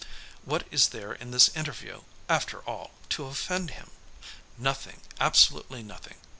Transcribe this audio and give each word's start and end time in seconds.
What 0.45 0.65
is 0.71 0.87
there 0.87 1.13
in 1.13 1.29
this 1.29 1.49
interview, 1.55 2.01
after 2.27 2.61
all, 2.67 2.95
to 3.09 3.25
offend 3.27 3.69
him? 3.69 3.91
Nothing, 4.57 5.01
absolutely 5.19 5.83
nothing. 5.83 6.17